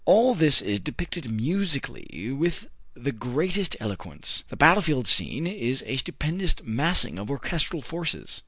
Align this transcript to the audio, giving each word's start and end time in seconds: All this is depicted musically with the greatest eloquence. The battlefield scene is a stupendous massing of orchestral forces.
All 0.05 0.33
this 0.33 0.63
is 0.63 0.79
depicted 0.79 1.31
musically 1.31 2.31
with 2.35 2.67
the 2.95 3.11
greatest 3.11 3.75
eloquence. 3.79 4.43
The 4.49 4.55
battlefield 4.55 5.05
scene 5.07 5.45
is 5.45 5.83
a 5.85 5.97
stupendous 5.97 6.55
massing 6.63 7.19
of 7.19 7.29
orchestral 7.29 7.83
forces. 7.83 8.39